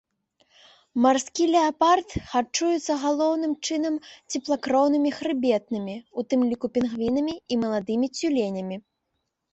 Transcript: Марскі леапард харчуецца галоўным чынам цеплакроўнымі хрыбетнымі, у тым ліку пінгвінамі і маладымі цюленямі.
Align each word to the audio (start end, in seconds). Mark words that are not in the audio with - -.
Марскі 1.05 1.43
леапард 1.55 2.15
харчуецца 2.31 2.93
галоўным 3.03 3.53
чынам 3.67 3.99
цеплакроўнымі 4.33 5.09
хрыбетнымі, 5.19 5.95
у 6.23 6.27
тым 6.31 6.39
ліку 6.55 6.67
пінгвінамі 6.79 7.35
і 7.37 7.53
маладымі 7.67 8.07
цюленямі. 8.19 8.75